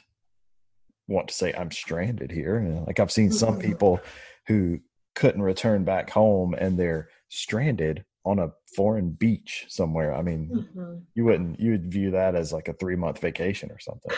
want 1.07 1.29
to 1.29 1.35
say 1.35 1.53
I'm 1.53 1.71
stranded 1.71 2.33
here. 2.33 2.83
Like 2.85 2.99
I've 2.99 3.13
seen 3.13 3.31
some 3.31 3.59
mm-hmm. 3.61 3.69
people 3.69 4.01
who 4.49 4.81
couldn't 5.15 5.43
return 5.43 5.85
back 5.85 6.11
home 6.11 6.53
and 6.59 6.77
they're 6.77 7.11
stranded 7.29 8.05
on 8.25 8.41
a 8.41 8.51
foreign 8.75 9.11
beach 9.11 9.67
somewhere. 9.69 10.13
I 10.13 10.23
mean, 10.23 10.51
mm-hmm. 10.53 10.97
you 11.15 11.25
wouldn't 11.25 11.61
you 11.61 11.71
would 11.71 11.93
view 11.93 12.11
that 12.11 12.35
as 12.35 12.53
like 12.53 12.67
a 12.67 12.73
three 12.73 12.97
month 12.97 13.21
vacation 13.21 13.71
or 13.71 13.79
something. 13.79 14.11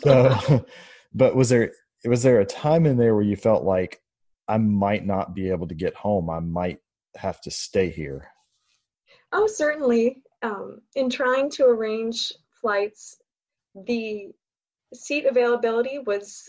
so 0.02 0.66
but 1.16 1.34
was 1.34 1.48
there 1.48 1.72
was 2.04 2.22
there 2.22 2.40
a 2.40 2.46
time 2.46 2.86
in 2.86 2.98
there 2.98 3.14
where 3.14 3.24
you 3.24 3.36
felt 3.36 3.64
like 3.64 4.00
I 4.46 4.58
might 4.58 5.04
not 5.04 5.34
be 5.34 5.50
able 5.50 5.66
to 5.66 5.74
get 5.74 5.94
home? 5.94 6.30
I 6.30 6.40
might 6.40 6.78
have 7.16 7.40
to 7.42 7.50
stay 7.50 7.88
here. 7.88 8.28
Oh, 9.32 9.46
certainly. 9.46 10.22
Um, 10.42 10.82
in 10.94 11.08
trying 11.10 11.50
to 11.52 11.64
arrange 11.64 12.32
flights, 12.60 13.16
the 13.74 14.28
seat 14.94 15.24
availability 15.24 15.98
was 15.98 16.48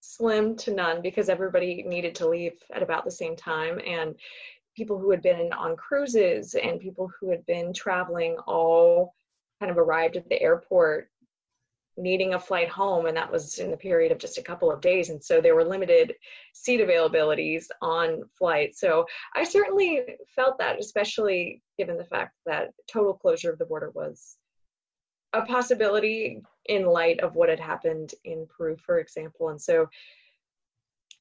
slim 0.00 0.56
to 0.56 0.74
none 0.74 1.00
because 1.00 1.28
everybody 1.28 1.82
needed 1.82 2.14
to 2.16 2.28
leave 2.28 2.52
at 2.74 2.82
about 2.82 3.04
the 3.04 3.10
same 3.10 3.34
time 3.34 3.80
and 3.86 4.14
people 4.76 4.98
who 4.98 5.10
had 5.10 5.22
been 5.22 5.52
on 5.52 5.76
cruises 5.76 6.54
and 6.54 6.80
people 6.80 7.10
who 7.18 7.30
had 7.30 7.44
been 7.46 7.72
traveling 7.72 8.36
all 8.46 9.14
kind 9.58 9.70
of 9.70 9.78
arrived 9.78 10.16
at 10.16 10.28
the 10.28 10.40
airport 10.40 11.08
needing 11.96 12.34
a 12.34 12.40
flight 12.40 12.68
home 12.68 13.06
and 13.06 13.16
that 13.16 13.30
was 13.30 13.58
in 13.58 13.70
the 13.70 13.76
period 13.76 14.12
of 14.12 14.18
just 14.18 14.38
a 14.38 14.42
couple 14.42 14.70
of 14.70 14.80
days. 14.80 15.10
And 15.10 15.22
so 15.22 15.40
there 15.40 15.54
were 15.54 15.64
limited 15.64 16.14
seat 16.54 16.80
availabilities 16.80 17.66
on 17.80 18.22
flights. 18.38 18.80
So 18.80 19.06
i 19.34 19.44
certainly 19.44 20.02
felt 20.34 20.58
that 20.58 20.78
especially 20.78 21.62
given 21.78 21.96
the 21.96 22.04
fact 22.04 22.34
that 22.46 22.70
total 22.90 23.14
closure 23.14 23.52
of 23.52 23.58
the 23.58 23.66
border 23.66 23.90
was 23.94 24.36
a 25.34 25.42
possibility 25.42 26.40
in 26.66 26.84
light 26.84 27.20
of 27.20 27.34
what 27.34 27.48
had 27.48 27.60
happened 27.60 28.14
in 28.24 28.46
peru 28.46 28.76
for 28.76 28.98
example. 28.98 29.50
And 29.50 29.60
so 29.60 29.86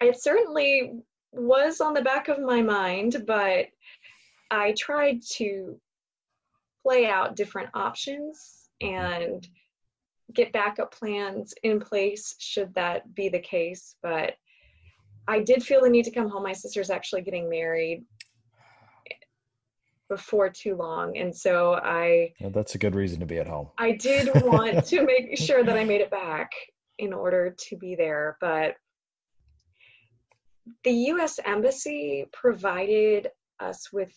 it 0.01 0.21
certainly 0.21 0.93
was 1.33 1.79
on 1.79 1.93
the 1.93 2.01
back 2.01 2.27
of 2.27 2.39
my 2.39 2.61
mind 2.61 3.23
but 3.25 3.67
i 4.49 4.73
tried 4.77 5.21
to 5.21 5.79
play 6.83 7.07
out 7.07 7.35
different 7.37 7.69
options 7.73 8.69
and 8.81 9.47
get 10.33 10.53
backup 10.53 10.93
plans 10.93 11.53
in 11.63 11.79
place 11.79 12.35
should 12.39 12.73
that 12.75 13.13
be 13.15 13.29
the 13.29 13.39
case. 13.39 13.95
But 14.01 14.33
I 15.27 15.39
did 15.39 15.63
feel 15.63 15.81
the 15.81 15.89
need 15.89 16.05
to 16.05 16.11
come 16.11 16.29
home. 16.29 16.43
My 16.43 16.53
sister's 16.53 16.89
actually 16.89 17.21
getting 17.21 17.49
married 17.49 18.03
before 20.09 20.49
too 20.49 20.75
long. 20.75 21.17
And 21.17 21.35
so 21.35 21.75
I. 21.75 22.33
Well, 22.41 22.51
that's 22.51 22.75
a 22.75 22.77
good 22.77 22.95
reason 22.95 23.19
to 23.21 23.25
be 23.25 23.39
at 23.39 23.47
home. 23.47 23.69
I 23.77 23.93
did 23.93 24.29
want 24.43 24.85
to 24.87 25.05
make 25.05 25.37
sure 25.37 25.63
that 25.63 25.77
I 25.77 25.83
made 25.83 26.01
it 26.01 26.11
back 26.11 26.51
in 26.99 27.13
order 27.13 27.55
to 27.57 27.77
be 27.77 27.95
there. 27.95 28.37
But 28.41 28.75
the 30.83 30.91
US 30.91 31.39
Embassy 31.45 32.25
provided 32.33 33.29
us 33.59 33.91
with 33.93 34.13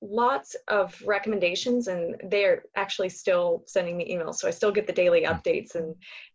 lots 0.00 0.54
of 0.68 1.00
recommendations 1.04 1.88
and 1.88 2.16
they're 2.30 2.62
actually 2.76 3.08
still 3.08 3.64
sending 3.66 3.96
me 3.96 4.14
emails 4.14 4.36
so 4.36 4.46
i 4.46 4.50
still 4.50 4.70
get 4.70 4.86
the 4.86 4.92
daily 4.92 5.24
hmm. 5.24 5.32
updates 5.32 5.74
and 5.74 5.94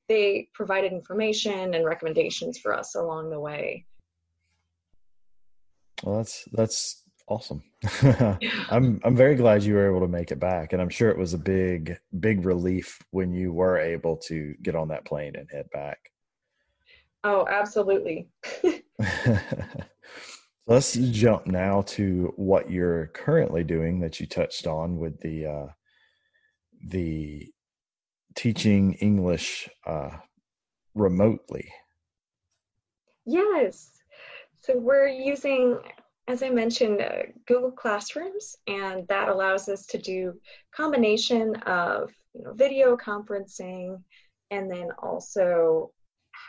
they 0.10 0.48
provided 0.54 0.92
information 0.92 1.74
and 1.74 1.86
recommendations 1.86 2.58
for 2.58 2.78
us 2.78 2.96
along 2.96 3.30
the 3.30 3.40
way 3.40 3.86
well 6.04 6.18
that's 6.18 6.46
that's 6.52 7.04
Awesome. 7.28 7.64
I'm 8.70 9.00
I'm 9.04 9.16
very 9.16 9.36
glad 9.36 9.64
you 9.64 9.76
were 9.76 9.88
able 9.88 10.02
to 10.02 10.12
make 10.12 10.32
it 10.32 10.40
back, 10.40 10.74
and 10.74 10.82
I'm 10.82 10.90
sure 10.90 11.10
it 11.10 11.18
was 11.18 11.34
a 11.34 11.38
big 11.38 11.98
big 12.20 12.46
relief 12.46 13.00
when 13.12 13.34
you 13.34 13.54
were 13.54 13.78
able 13.78 14.18
to 14.28 14.54
get 14.62 14.76
on 14.76 14.90
that 14.90 15.06
plane 15.06 15.36
and 15.38 15.50
head 15.50 15.70
back. 15.72 16.12
Oh, 17.24 17.48
absolutely. 17.50 18.28
Let's 20.66 20.94
jump 20.94 21.46
now 21.46 21.82
to 21.82 22.34
what 22.38 22.72
you're 22.72 23.08
currently 23.08 23.66
doing 23.66 24.00
that 24.00 24.22
you 24.22 24.28
touched 24.28 24.66
on 24.66 24.98
with 24.98 25.20
the 25.20 25.46
uh, 25.46 25.68
the 26.88 27.52
teaching 28.36 28.94
English 28.94 29.70
uh, 29.86 30.12
remotely. 30.96 31.70
Yes. 33.26 33.92
So 34.62 34.78
we're 34.78 35.08
using, 35.08 35.80
as 36.30 36.42
I 36.42 36.50
mentioned, 36.50 37.02
uh, 37.02 37.24
Google 37.46 37.72
Classrooms, 37.72 38.56
and 38.66 39.06
that 39.10 39.28
allows 39.28 39.68
us 39.68 39.86
to 39.88 39.98
do 39.98 40.40
combination 40.74 41.56
of 41.66 42.12
you 42.34 42.44
know, 42.44 42.54
video 42.54 42.96
conferencing 42.96 44.02
and 44.50 44.72
then 44.72 44.90
also 45.02 45.92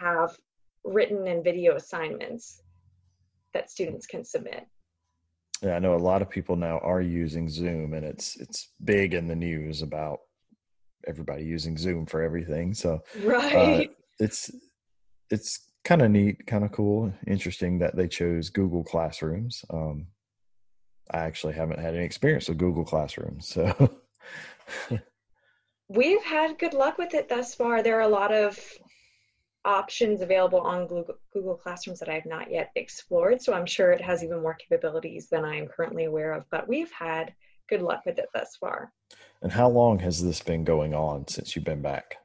have 0.00 0.37
written 0.85 1.26
and 1.26 1.42
video 1.42 1.75
assignments 1.75 2.62
that 3.54 3.70
students 3.70 4.06
can 4.06 4.25
submit. 4.25 4.66
Yeah, 5.62 5.76
I 5.76 5.78
know 5.78 5.94
a 5.94 5.96
lot 5.96 6.20
of 6.20 6.28
people 6.28 6.56
now 6.56 6.78
are 6.80 7.00
using 7.00 7.49
Zoom, 7.49 7.94
and 7.94 8.04
it's 8.04 8.37
it's 8.37 8.73
big 8.84 9.14
in 9.14 9.28
the 9.28 9.37
news 9.37 9.82
about 9.82 10.18
everybody 11.06 11.44
using 11.44 11.78
Zoom 11.78 12.06
for 12.06 12.23
everything. 12.23 12.75
So 12.75 13.02
right, 13.23 13.88
uh, 13.88 13.92
it's 14.18 14.50
it's 15.30 15.61
kind 15.84 16.02
of 16.02 16.11
neat, 16.11 16.46
kind 16.46 16.64
of 16.64 16.73
cool, 16.73 17.12
interesting 17.26 17.78
that 17.78 17.96
they 17.96 18.08
chose 18.08 18.50
Google 18.50 18.84
Classrooms. 18.84 19.64
Um, 19.70 20.08
I 21.11 21.18
actually 21.18 21.54
haven't 21.54 21.80
had 21.80 21.94
any 21.94 22.04
experience 22.04 22.49
with 22.49 22.58
Google 22.58 22.84
Classrooms, 22.84 23.49
so 23.49 23.96
we've 25.88 26.25
had 26.25 26.58
good 26.58 26.75
luck 26.75 26.99
with 26.99 27.14
it 27.14 27.28
thus 27.28 27.54
far. 27.54 27.82
There 27.82 27.96
are 27.96 28.02
a 28.02 28.08
lot 28.08 28.32
of 28.32 28.58
options 29.64 30.21
available 30.21 30.61
on 30.61 30.87
Google, 30.87 31.16
Google 31.33 31.54
Classrooms 31.54 31.99
that 32.00 32.09
I 32.09 32.14
have 32.14 32.26
not 32.26 32.50
yet 32.50 32.71
explored, 32.76 33.40
so 33.40 33.54
I'm 33.54 33.66
sure 33.66 33.92
it 33.92 34.00
has 34.00 34.23
even 34.23 34.42
more 34.42 34.54
capabilities 34.54 35.28
than 35.28 35.44
I 35.44 35.56
am 35.56 35.68
currently 35.68 36.04
aware 36.04 36.33
of. 36.33 36.44
But 36.50 36.68
we've 36.68 36.92
had 36.92 37.35
good 37.68 37.83
luck 37.83 38.02
with 38.04 38.18
it 38.18 38.28
thus 38.35 38.56
far. 38.56 38.92
And 39.42 39.52
how 39.52 39.68
long 39.68 39.99
has 40.00 40.23
this 40.23 40.42
been 40.42 40.64
going 40.64 40.94
on 40.94 41.26
since 41.28 41.54
you've 41.54 41.64
been 41.64 41.83
back? 41.83 42.16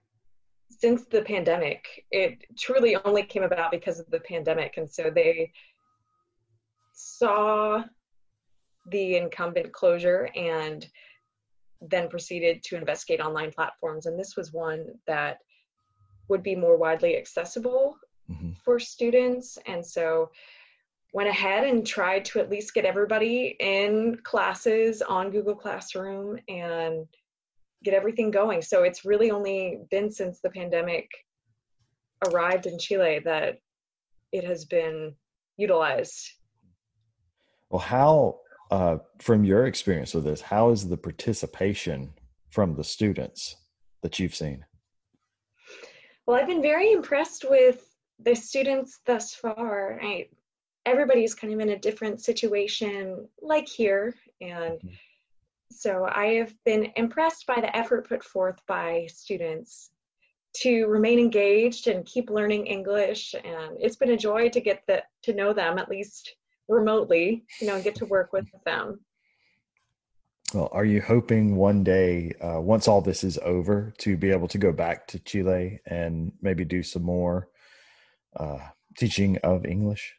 Since 0.70 1.06
the 1.06 1.22
pandemic. 1.22 2.06
It 2.12 2.44
truly 2.58 2.96
only 3.04 3.24
came 3.24 3.44
about 3.44 3.72
because 3.72 4.00
of 4.00 4.10
the 4.10 4.20
pandemic. 4.22 4.78
And 4.78 4.90
so 4.90 5.10
they 5.14 5.52
saw 6.94 7.84
the 8.92 9.18
incumbent 9.18 9.72
closure 9.72 10.30
and 10.36 10.88
then 11.82 12.10
proceeded 12.10 12.64
to 12.64 12.76
investigate 12.76 13.22
online 13.22 13.52
platforms. 13.52 14.06
And 14.06 14.20
this 14.20 14.36
was 14.36 14.52
one 14.52 14.86
that 15.08 15.40
would 16.30 16.44
be 16.44 16.56
more 16.56 16.78
widely 16.78 17.18
accessible 17.18 17.98
mm-hmm. 18.32 18.52
for 18.64 18.80
students. 18.80 19.58
And 19.66 19.86
so 19.86 20.30
went 21.12 21.30
ahead 21.30 21.66
and 21.66 21.86
tried 21.86 22.24
to 22.26 22.40
at 22.40 22.50
least 22.50 22.74
get 22.74 22.86
everybody 22.86 23.56
in 23.60 24.18
classes 24.24 25.02
on 25.02 25.32
Google 25.32 25.56
Classroom 25.56 26.38
and 26.48 27.08
get 27.84 27.94
everything 27.94 28.30
going. 28.30 28.62
So 28.62 28.84
it's 28.84 29.06
really 29.06 29.32
only 29.32 29.80
been 29.90 30.12
since 30.12 30.40
the 30.40 30.50
pandemic 30.50 31.10
arrived 32.28 32.66
in 32.66 32.78
Chile 32.78 33.20
that 33.26 33.60
it 34.32 34.44
has 34.44 34.66
been 34.66 35.16
utilized. 35.58 36.32
Well, 37.70 37.80
how, 37.80 38.40
uh, 38.70 38.98
from 39.20 39.44
your 39.44 39.66
experience 39.66 40.14
with 40.14 40.26
this, 40.26 40.42
how 40.42 40.70
is 40.70 40.90
the 40.90 40.98
participation 40.98 42.14
from 42.50 42.76
the 42.76 42.84
students 42.84 43.56
that 44.02 44.20
you've 44.20 44.36
seen? 44.36 44.66
Well, 46.30 46.40
I've 46.40 46.46
been 46.46 46.62
very 46.62 46.92
impressed 46.92 47.44
with 47.50 47.84
the 48.20 48.36
students 48.36 49.00
thus 49.08 49.34
far. 49.34 50.00
I, 50.00 50.28
everybody's 50.86 51.34
kind 51.34 51.52
of 51.52 51.60
in 51.60 51.70
a 51.70 51.80
different 51.80 52.22
situation, 52.22 53.28
like 53.42 53.68
here, 53.68 54.14
and 54.40 54.74
mm-hmm. 54.74 54.90
so 55.72 56.08
I 56.08 56.36
have 56.36 56.54
been 56.66 56.92
impressed 56.96 57.48
by 57.48 57.60
the 57.60 57.76
effort 57.76 58.08
put 58.08 58.24
forth 58.24 58.62
by 58.68 59.08
students 59.12 59.90
to 60.58 60.86
remain 60.86 61.18
engaged 61.18 61.88
and 61.88 62.06
keep 62.06 62.30
learning 62.30 62.68
English. 62.68 63.34
And 63.34 63.78
it's 63.80 63.96
been 63.96 64.12
a 64.12 64.16
joy 64.16 64.50
to 64.50 64.62
get 64.62 64.84
the, 64.86 65.02
to 65.24 65.34
know 65.34 65.52
them 65.52 65.80
at 65.80 65.90
least 65.90 66.36
remotely, 66.68 67.44
you 67.60 67.66
know, 67.66 67.74
and 67.74 67.84
get 67.84 67.96
to 67.96 68.06
work 68.06 68.34
with 68.34 68.46
them. 68.66 69.00
Well, 70.54 70.70
are 70.72 70.86
you 70.86 71.02
hoping 71.02 71.56
one 71.56 71.84
day, 71.84 72.34
uh, 72.42 72.60
once 72.60 72.88
all 72.88 73.02
this 73.02 73.24
is 73.24 73.38
over, 73.40 73.94
to 74.00 74.18
be 74.18 74.32
able 74.32 74.48
to 74.48 74.58
go 74.58 74.72
back 74.72 75.08
to 75.08 75.20
Chile 75.20 75.80
and 75.86 76.32
maybe 76.42 76.66
do 76.66 76.82
some 76.82 77.04
more 77.04 77.50
uh, 78.36 78.60
teaching 78.98 79.38
of 79.44 79.66
English? 79.66 80.16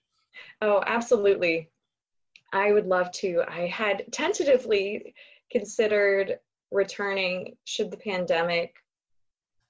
Oh, 0.63 0.83
absolutely. 0.87 1.71
I 2.53 2.73
would 2.73 2.87
love 2.87 3.11
to. 3.13 3.43
I 3.49 3.67
had 3.67 4.05
tentatively 4.13 5.15
considered 5.51 6.39
returning 6.71 7.57
should 7.65 7.91
the 7.91 7.97
pandemic 7.97 8.75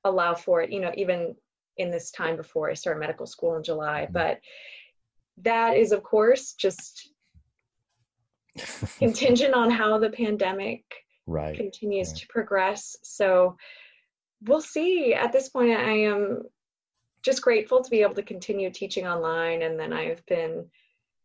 allow 0.04 0.34
for 0.34 0.62
it, 0.62 0.70
you 0.70 0.80
know, 0.80 0.92
even 0.96 1.34
in 1.76 1.90
this 1.90 2.10
time 2.10 2.36
before 2.36 2.70
I 2.70 2.74
start 2.74 3.00
medical 3.00 3.26
school 3.26 3.56
in 3.56 3.62
July. 3.62 4.02
Mm-hmm. 4.02 4.12
But 4.12 4.40
that 5.38 5.76
is, 5.76 5.92
of 5.92 6.02
course, 6.02 6.52
just 6.52 7.09
contingent 8.98 9.54
on 9.54 9.70
how 9.70 9.98
the 9.98 10.10
pandemic 10.10 10.84
right, 11.26 11.56
continues 11.56 12.08
right. 12.10 12.18
to 12.18 12.26
progress. 12.28 12.96
So 13.02 13.56
we'll 14.42 14.60
see. 14.60 15.14
At 15.14 15.32
this 15.32 15.48
point, 15.48 15.70
I 15.70 16.04
am 16.04 16.42
just 17.22 17.42
grateful 17.42 17.82
to 17.82 17.90
be 17.90 18.02
able 18.02 18.14
to 18.14 18.22
continue 18.22 18.70
teaching 18.70 19.06
online. 19.06 19.62
And 19.62 19.78
then 19.78 19.92
I've 19.92 20.24
been 20.26 20.66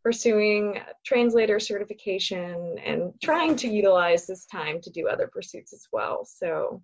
pursuing 0.03 0.79
translator 1.03 1.59
certification 1.59 2.77
and 2.85 3.11
trying 3.23 3.55
to 3.55 3.67
utilize 3.67 4.27
this 4.27 4.45
time 4.45 4.79
to 4.81 4.91
do 4.91 5.07
other 5.07 5.27
pursuits 5.27 5.73
as 5.73 5.88
well. 5.91 6.25
So, 6.25 6.83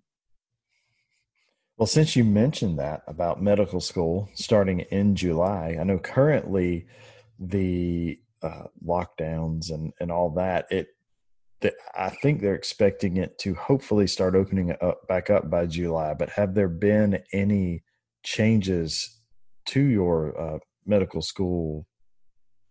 well, 1.76 1.86
since 1.86 2.16
you 2.16 2.24
mentioned 2.24 2.78
that 2.80 3.02
about 3.06 3.42
medical 3.42 3.80
school 3.80 4.28
starting 4.34 4.80
in 4.80 5.14
July, 5.14 5.76
I 5.80 5.84
know 5.84 5.98
currently 5.98 6.86
the 7.38 8.18
uh, 8.42 8.64
lockdowns 8.84 9.70
and 9.70 9.92
and 10.00 10.10
all 10.10 10.30
that 10.30 10.66
it 10.70 10.88
I 11.94 12.10
think 12.10 12.40
they're 12.40 12.54
expecting 12.54 13.18
it 13.18 13.38
to 13.38 13.54
hopefully 13.54 14.06
start 14.06 14.34
opening 14.34 14.74
up 14.80 15.06
back 15.06 15.30
up 15.30 15.50
by 15.50 15.66
July. 15.66 16.14
But 16.14 16.30
have 16.30 16.54
there 16.54 16.68
been 16.68 17.22
any 17.32 17.82
changes 18.24 19.20
to 19.66 19.80
your 19.80 20.40
uh, 20.40 20.58
medical 20.86 21.22
school 21.22 21.86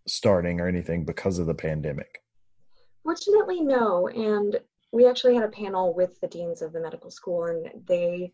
starting 0.07 0.59
or 0.59 0.67
anything 0.67 1.05
because 1.05 1.39
of 1.39 1.47
the 1.47 1.53
pandemic? 1.53 2.21
Fortunately, 3.03 3.61
no. 3.61 4.07
And 4.07 4.59
we 4.91 5.07
actually 5.07 5.35
had 5.35 5.43
a 5.45 5.49
panel 5.49 5.93
with 5.93 6.19
the 6.19 6.27
deans 6.27 6.61
of 6.61 6.73
the 6.73 6.81
medical 6.81 7.11
school, 7.11 7.45
and 7.45 7.69
they 7.87 8.33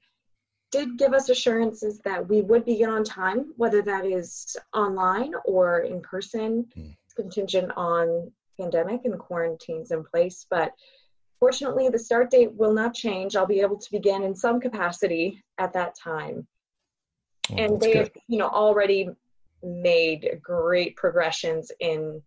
did 0.71 0.97
give 0.97 1.13
us 1.13 1.29
assurances 1.29 1.99
that 1.99 2.27
we 2.27 2.41
would 2.41 2.65
begin 2.65 2.89
on 2.89 3.03
time, 3.03 3.53
whether 3.57 3.81
that 3.83 4.05
is 4.05 4.57
online 4.73 5.33
or 5.45 5.79
in 5.81 6.01
person. 6.01 6.65
Mm 6.75 6.95
contingent 7.17 7.71
on 7.75 8.31
pandemic 8.59 9.01
and 9.03 9.19
quarantines 9.19 9.91
in 9.91 10.03
place. 10.03 10.45
But 10.49 10.71
fortunately, 11.39 11.89
the 11.89 11.99
start 11.99 12.31
date 12.31 12.53
will 12.53 12.73
not 12.73 12.93
change. 12.93 13.35
I'll 13.35 13.45
be 13.45 13.61
able 13.61 13.77
to 13.77 13.91
begin 13.91 14.23
in 14.23 14.35
some 14.35 14.61
capacity 14.61 15.43
at 15.57 15.73
that 15.73 15.95
time. 16.01 16.47
Oh, 17.51 17.55
and 17.57 17.81
they 17.81 17.97
have, 17.97 18.11
you 18.27 18.37
know, 18.37 18.47
already 18.47 19.09
made 19.63 20.39
great 20.41 20.95
progressions 20.95 21.71
in 21.79 22.21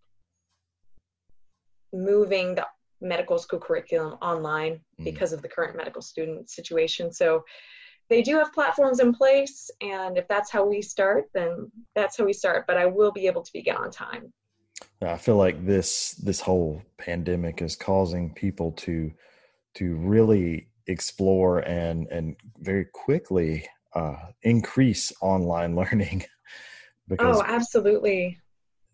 moving 1.93 2.55
the 2.55 2.67
medical 3.01 3.39
school 3.39 3.59
curriculum 3.59 4.19
online 4.21 4.81
mm. 5.01 5.05
because 5.05 5.33
of 5.33 5.43
the 5.43 5.49
current 5.49 5.77
medical 5.77 6.03
student 6.03 6.51
situation. 6.51 7.13
So 7.13 7.45
they 8.09 8.23
do 8.23 8.37
have 8.39 8.53
platforms 8.53 8.99
in 8.99 9.15
place, 9.15 9.71
and 9.81 10.19
if 10.19 10.27
that's 10.27 10.51
how 10.51 10.65
we 10.67 10.83
start, 10.83 11.31
then 11.33 11.71
that's 11.95 12.19
how 12.19 12.25
we 12.25 12.33
start. 12.33 12.67
But 12.67 12.77
I 12.77 12.87
will 12.87 13.13
be 13.13 13.29
able 13.29 13.43
to 13.43 13.53
begin 13.53 13.77
on 13.77 13.91
time. 13.91 14.33
I 15.03 15.17
feel 15.17 15.37
like 15.37 15.65
this 15.65 16.13
this 16.23 16.41
whole 16.41 16.83
pandemic 16.99 17.63
is 17.63 17.77
causing 17.77 18.35
people 18.35 18.73
to 18.73 19.13
to 19.75 19.97
really 19.97 20.69
explore 20.87 21.61
and 21.61 22.07
and 22.09 22.37
very 22.59 22.87
quickly 22.93 23.67
uh, 23.95 24.17
increase 24.43 25.13
online 25.21 25.75
learning. 25.81 26.25
because 27.09 27.39
oh, 27.39 27.45
absolutely. 27.47 28.39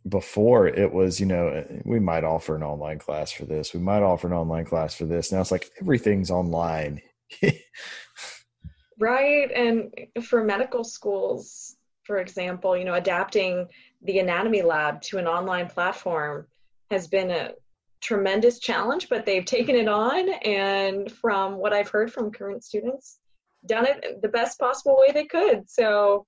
Before 0.09 0.69
it 0.69 0.93
was, 0.93 1.19
you 1.19 1.27
know, 1.27 1.67
we 1.85 1.99
might 1.99 2.23
offer 2.23 2.55
an 2.55 2.63
online 2.63 3.01
class 3.01 3.33
for 3.33 3.45
this. 3.45 3.75
We 3.75 3.81
might 3.81 4.05
offer 4.05 4.29
an 4.29 4.33
online 4.33 4.65
class 4.65 4.95
for 4.95 5.05
this. 5.05 5.33
Now 5.33 5.41
it's 5.41 5.51
like 5.51 5.69
everything's 5.81 6.31
online. 6.31 7.03
right, 9.01 9.51
and 9.51 9.93
for 10.23 10.45
medical 10.45 10.85
schools, 10.85 11.75
for 12.05 12.19
example, 12.19 12.77
you 12.77 12.85
know, 12.85 12.95
adapting 12.95 13.67
the 14.03 14.19
anatomy 14.19 14.63
lab 14.63 15.03
to 15.03 15.19
an 15.19 15.27
online 15.27 15.69
platform 15.69 16.47
has 16.91 17.07
been 17.09 17.31
a 17.31 17.53
tremendous 18.01 18.59
challenge, 18.59 19.09
but 19.09 19.27
they've 19.27 19.45
taken 19.45 19.75
it 19.75 19.89
on. 19.89 20.29
And 20.45 21.11
from 21.11 21.57
what 21.57 21.73
I've 21.73 21.89
heard 21.89 22.13
from 22.13 22.31
current 22.31 22.65
students, 22.65 23.19
done 23.67 23.87
it 23.87 24.23
the 24.23 24.29
best 24.29 24.59
possible 24.59 24.97
way 24.99 25.13
they 25.13 25.25
could. 25.25 25.69
So 25.69 26.27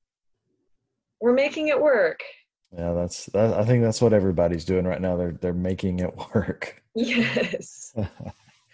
we're 1.21 1.35
making 1.35 1.69
it 1.69 1.81
work. 1.81 2.21
Yeah, 2.77 2.93
that's 2.93 3.27
that, 3.27 3.55
I 3.55 3.65
think 3.65 3.83
that's 3.83 4.03
what 4.03 4.13
everybody's 4.13 4.65
doing 4.65 4.85
right 4.85 5.01
now. 5.01 5.17
They're 5.17 5.33
they're 5.33 5.55
making 5.55 6.01
it 6.01 6.15
work. 6.35 6.83
Yes. 6.95 7.95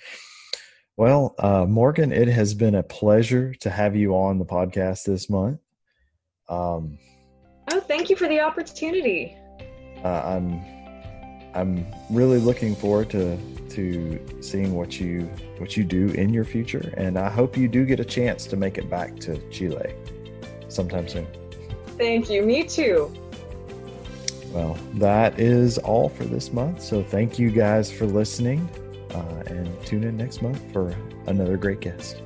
well, 0.97 1.35
uh, 1.39 1.67
Morgan, 1.67 2.11
it 2.11 2.29
has 2.29 2.55
been 2.55 2.75
a 2.75 2.83
pleasure 2.83 3.55
to 3.55 3.71
have 3.71 3.95
you 3.95 4.15
on 4.17 4.39
the 4.39 4.45
podcast 4.45 5.05
this 5.05 5.31
month. 5.31 5.61
Um, 6.49 6.99
thank 7.81 8.11
you 8.11 8.17
for 8.17 8.29
the 8.29 8.41
opportunity. 8.41 9.37
Uh, 10.05 10.23
I'm 10.25 10.63
I'm 11.55 11.87
really 12.11 12.39
looking 12.39 12.75
forward 12.75 13.11
to 13.11 13.39
to 13.71 14.21
seeing 14.41 14.75
what 14.75 15.01
you 15.01 15.23
what 15.59 15.77
you 15.77 15.85
do 15.85 16.09
in 16.09 16.33
your 16.33 16.45
future, 16.45 16.93
and 16.97 17.19
I 17.19 17.31
hope 17.31 17.57
you 17.57 17.69
do 17.69 17.85
get 17.85 18.01
a 18.01 18.05
chance 18.05 18.47
to 18.47 18.57
make 18.57 18.79
it 18.79 18.91
back 18.91 19.19
to 19.21 19.39
Chile 19.51 19.95
sometime 20.69 21.09
soon. 21.09 21.27
Thank 21.97 22.29
you. 22.29 22.43
Me 22.43 22.65
too. 22.65 23.13
Well, 24.53 24.77
that 24.95 25.39
is 25.41 25.79
all 25.79 26.09
for 26.09 26.25
this 26.25 26.53
month. 26.53 26.81
So 26.81 27.03
thank 27.03 27.39
you 27.39 27.51
guys 27.51 27.91
for 27.91 28.07
listening, 28.07 28.69
uh, 29.11 29.43
and 29.47 29.69
tune 29.85 30.05
in 30.05 30.17
next 30.17 30.43
month 30.43 30.61
for 30.73 30.95
another 31.27 31.57
great 31.57 31.81
guest. 31.81 32.21